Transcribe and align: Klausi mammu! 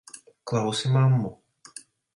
Klausi 0.51 0.87
mammu! 0.95 1.31